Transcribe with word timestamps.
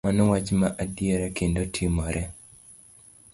Mano 0.05 0.21
wach 0.31 0.49
ma 0.59 0.69
adiera 0.83 1.27
kendo 1.37 1.61
timore. 1.75 2.23